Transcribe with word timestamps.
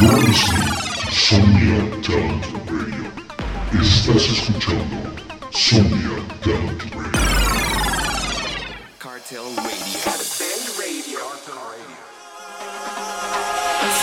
You're 0.00 0.10
listening 0.10 2.02
Talent 2.02 2.44
Radio. 2.68 3.06
Estás 3.80 4.28
escuchando 4.28 4.96
Somnia 5.52 6.18
Talent 6.42 6.82
Radio. 6.92 7.20
Cartel 8.98 9.44
Radio. 9.54 10.00
Cartel 10.02 10.62
Radio. 10.80 11.18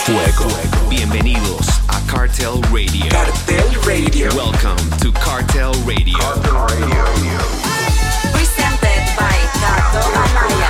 Fuego. 0.05 0.47
Bienvenidos 0.89 1.67
a 1.89 1.99
Cartel 2.09 2.61
Radio. 2.71 3.09
Cartel 3.09 3.69
Radio. 3.85 4.29
Welcome 4.33 4.77
to 5.01 5.11
Cartel 5.11 5.73
Radio. 5.83 6.17
Cartel 6.17 6.67
Radio. 6.67 7.37
Presented 8.31 9.15
by 9.17 9.35
Cartel 9.59 10.09
Radio. 10.13 10.60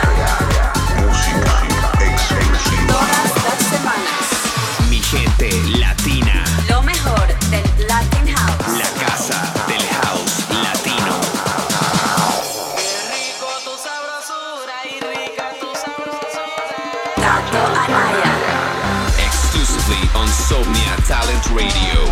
Talent 21.12 21.46
Radio. 21.52 22.06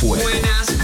40. 0.00 0.77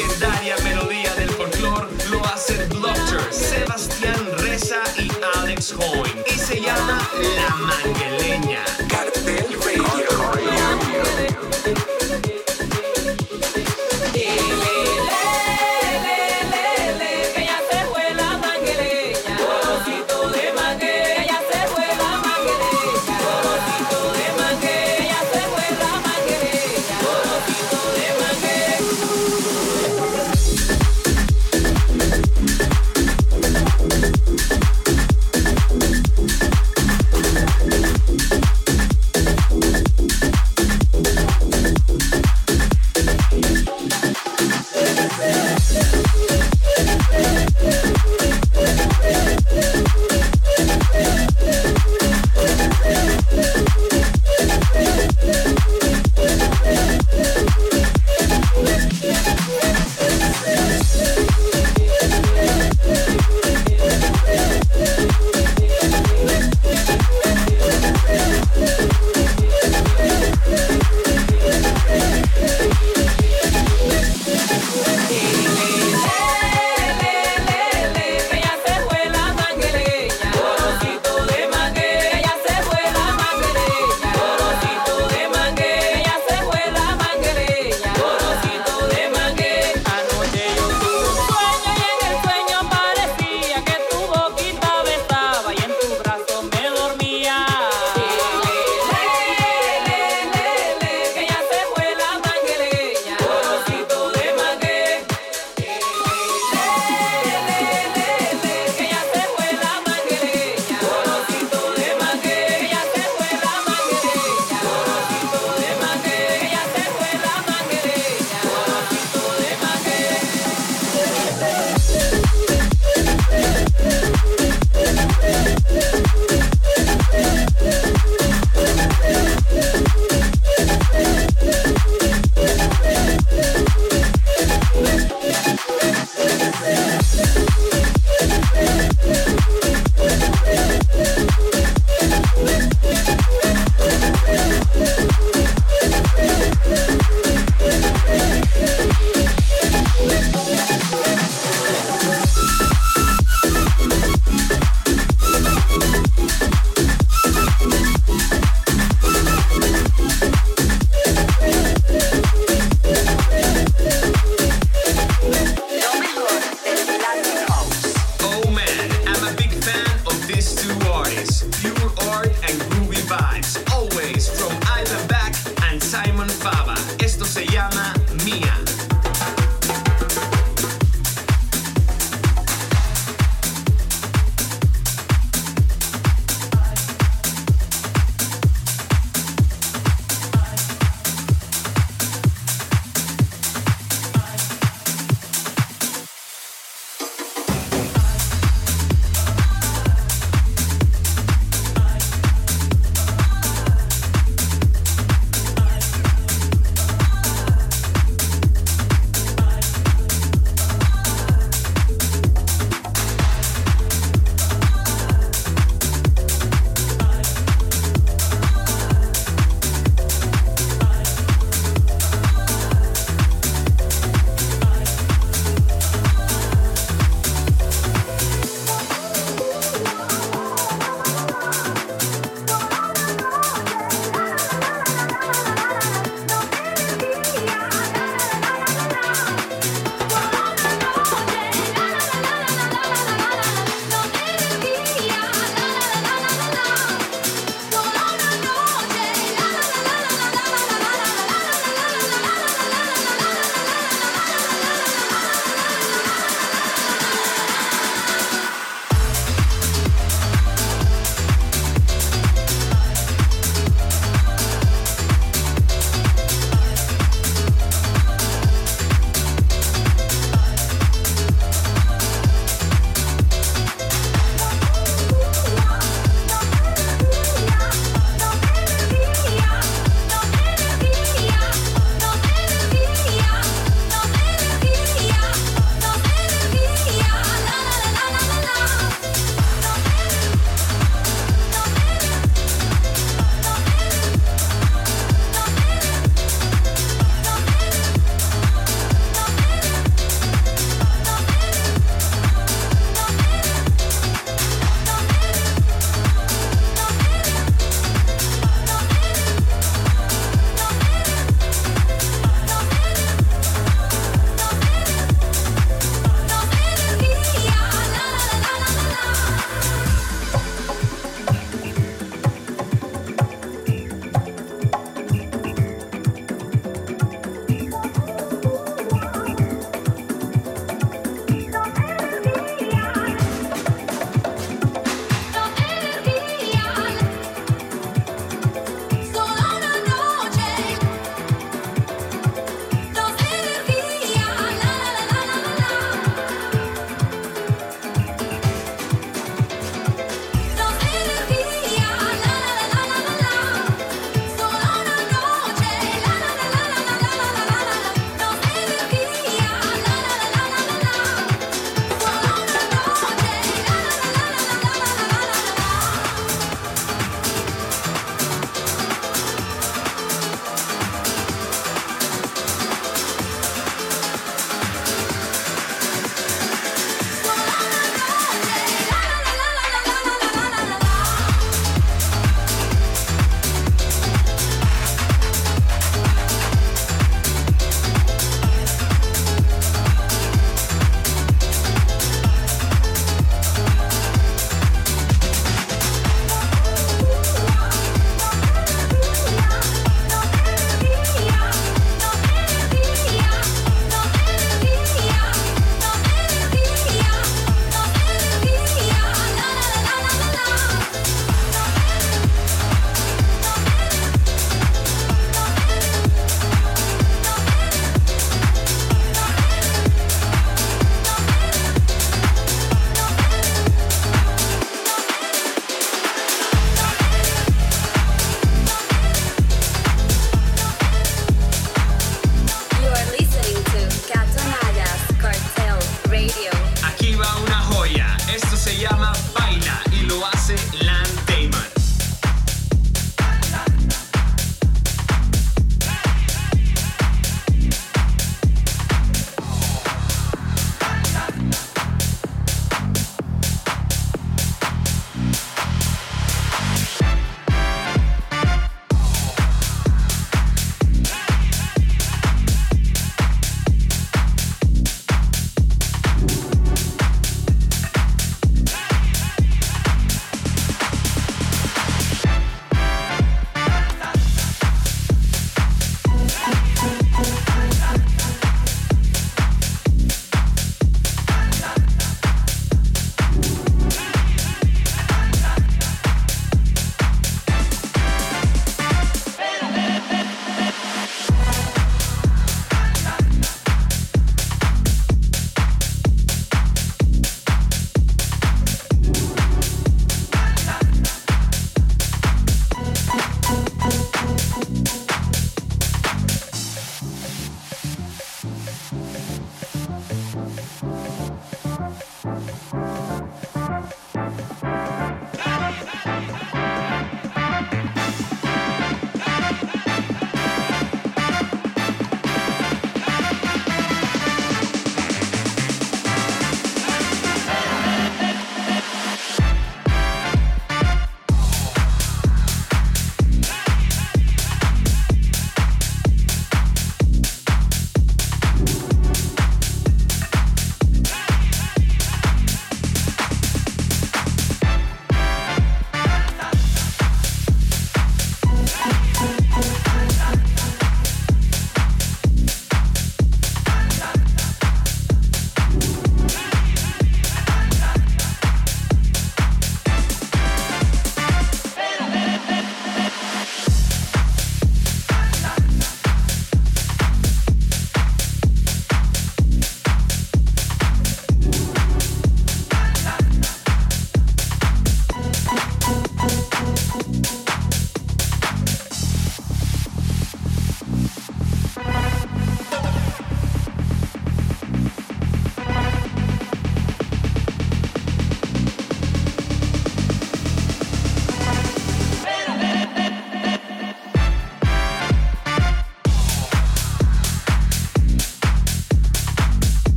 legendaria 0.00 0.56
melodía 0.64 1.14
del 1.14 1.30
folclore 1.30 1.86
lo 2.10 2.24
hacen 2.26 2.68
Doctor, 2.68 3.22
Sebastián 3.32 4.26
Reza 4.38 4.82
y 4.98 5.10
Alex 5.38 5.72
Hoyne. 5.72 6.24
Y 6.26 6.38
se 6.38 6.60
llama 6.60 7.06
La 7.36 7.56
Mangueleña. 7.56 8.64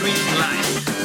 dream 0.00 0.14
life. 0.38 0.99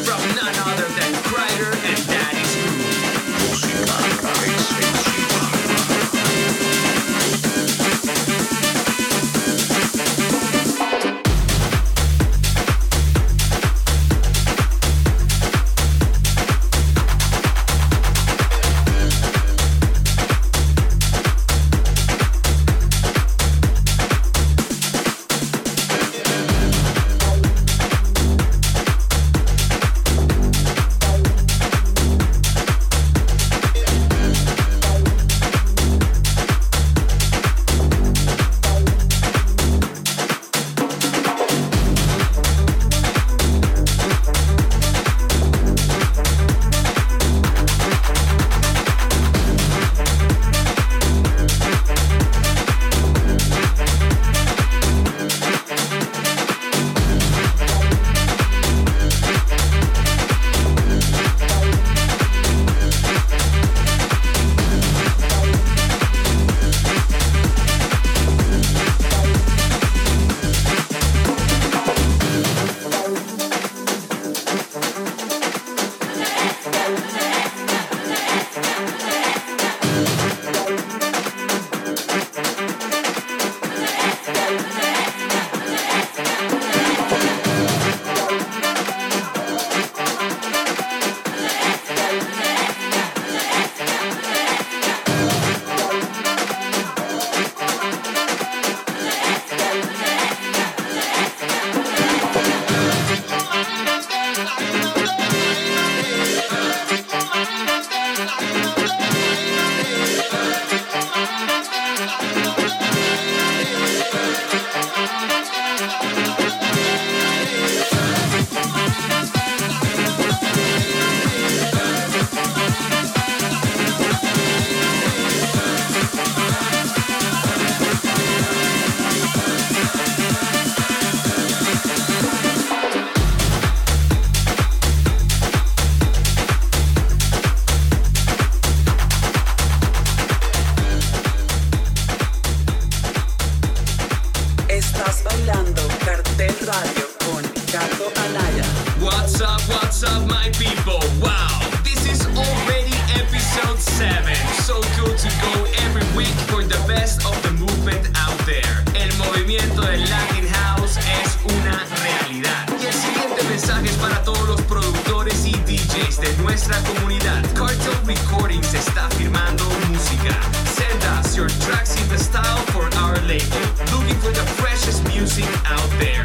De 166.22 166.34
nuestra 166.38 166.78
comunidad. 166.84 167.44
Cartel 167.54 167.94
Recordings 168.06 168.74
está 168.74 169.10
firmando 169.18 169.66
música. 169.90 170.34
Send 170.64 171.04
us 171.20 171.36
your 171.36 171.50
tracks 171.60 172.00
in 172.02 172.08
the 172.08 172.18
style 172.18 172.64
for 172.72 172.86
our 173.00 173.20
label. 173.28 173.60
Looking 173.92 174.16
for 174.22 174.32
the 174.32 174.46
freshest 174.56 175.04
music 175.14 175.46
out 175.66 175.90
there. 176.00 176.24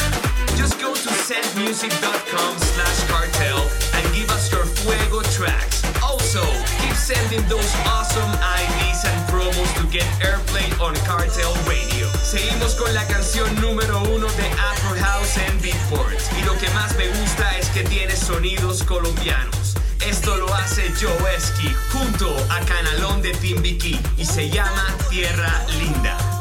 Just 0.56 0.78
go 0.80 0.94
to 0.94 1.11
sendmusic.com 1.11 2.59
slash 2.59 3.04
cartel 3.11 3.66
and 3.94 4.14
give 4.14 4.30
us 4.30 4.52
your 4.52 4.64
fuego 4.64 5.23
tracks. 5.35 5.82
Also, 6.02 6.42
keep 6.78 6.94
sending 6.94 7.42
those 7.49 7.75
awesome 7.85 8.30
IDs 8.62 9.04
and 9.04 9.18
promos 9.28 9.75
to 9.75 9.87
get 9.90 10.06
airplay 10.23 10.70
on 10.80 10.94
Cartel 11.04 11.52
Radio. 11.66 12.06
Seguimos 12.23 12.76
con 12.76 12.94
la 12.94 13.04
canción 13.09 13.49
número 13.61 13.99
uno 14.04 14.28
de 14.38 14.47
Afro 14.70 14.94
House 15.00 15.37
en 15.38 15.61
Beatport. 15.61 16.20
Y 16.38 16.44
lo 16.44 16.56
que 16.59 16.70
más 16.70 16.94
me 16.97 17.09
gusta 17.09 17.59
es 17.59 17.68
que 17.70 17.82
tiene 17.82 18.14
sonidos 18.14 18.85
colombianos. 18.85 19.70
Esto 20.07 20.37
lo 20.37 20.52
hace 20.54 20.92
Joe 21.00 21.37
Esky 21.37 21.75
junto 21.92 22.35
a 22.49 22.61
Canalón 22.61 23.21
de 23.21 23.33
Timbiquí 23.33 24.00
y 24.16 24.25
se 24.25 24.49
llama 24.49 24.87
Tierra 25.11 25.64
Linda. 25.78 26.39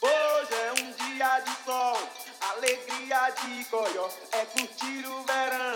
Hoje 0.00 0.54
é 0.54 0.72
um 0.80 0.92
dia 0.92 1.40
de 1.40 1.64
sol, 1.64 1.98
alegria 2.40 3.30
de 3.30 3.64
coió, 3.66 4.08
é 4.32 4.44
curtir 4.46 5.06
o 5.06 5.22
verão. 5.24 5.75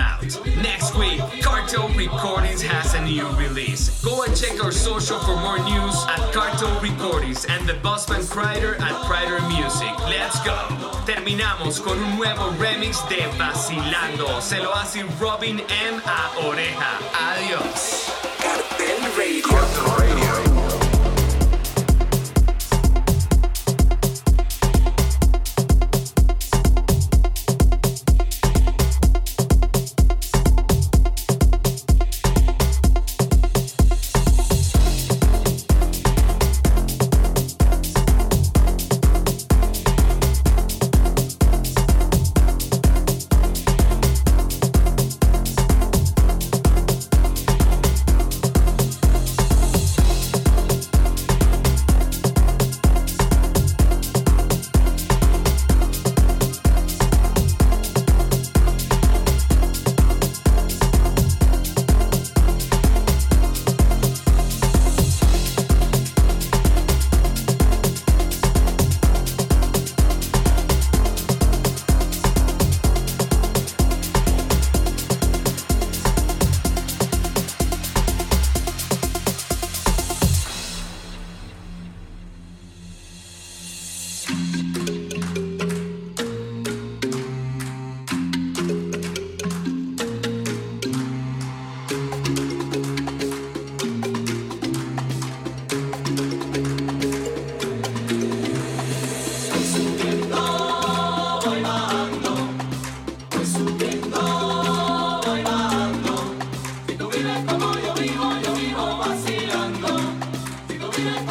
out. 0.00 0.24
Next 0.62 0.96
week, 0.96 1.20
Cartel 1.42 1.88
Recordings 1.90 2.62
has 2.62 2.94
a 2.94 3.02
new 3.04 3.28
release. 3.36 4.02
Go 4.02 4.22
and 4.24 4.34
check 4.34 4.62
our 4.64 4.72
social 4.72 5.18
for 5.20 5.36
more 5.36 5.58
news 5.58 5.96
at 6.08 6.32
Cartel 6.32 6.72
Recordings 6.80 7.44
and 7.44 7.68
the 7.68 7.74
Busman 7.74 8.26
Crider 8.28 8.76
at 8.80 8.94
Crider 9.06 9.40
Music. 9.48 9.92
Let's 10.08 10.40
go. 10.44 10.56
Terminamos 11.04 11.80
con 11.80 11.98
un 11.98 12.16
nuevo 12.16 12.50
remix 12.58 13.06
de 13.08 13.26
Vacilando. 13.36 14.40
Se 14.40 14.58
lo 14.58 14.72
hace 14.72 15.04
Robin 15.20 15.60
M 15.60 16.00
a 16.04 16.30
Oreja. 16.46 16.98
Adiós. 17.14 18.10
Cartel 18.40 19.00
Radio. 19.16 19.42
Cartel 19.48 19.84
Radio. 19.98 20.29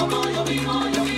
como 0.10 0.30
yo 0.30 0.44
vivo, 0.44 0.90
yo. 0.96 1.09